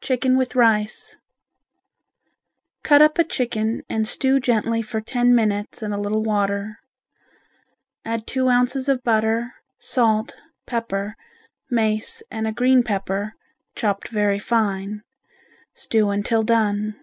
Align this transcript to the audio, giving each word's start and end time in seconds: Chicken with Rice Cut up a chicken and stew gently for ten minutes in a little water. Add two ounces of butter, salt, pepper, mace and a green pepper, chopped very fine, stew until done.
Chicken 0.00 0.38
with 0.38 0.56
Rice 0.56 1.18
Cut 2.82 3.02
up 3.02 3.18
a 3.18 3.24
chicken 3.24 3.82
and 3.90 4.08
stew 4.08 4.40
gently 4.40 4.80
for 4.80 5.02
ten 5.02 5.34
minutes 5.34 5.82
in 5.82 5.92
a 5.92 6.00
little 6.00 6.22
water. 6.22 6.78
Add 8.02 8.26
two 8.26 8.48
ounces 8.48 8.88
of 8.88 9.02
butter, 9.04 9.52
salt, 9.78 10.34
pepper, 10.64 11.14
mace 11.68 12.22
and 12.30 12.46
a 12.48 12.52
green 12.52 12.82
pepper, 12.82 13.34
chopped 13.76 14.08
very 14.08 14.38
fine, 14.38 15.02
stew 15.74 16.08
until 16.08 16.40
done. 16.40 16.94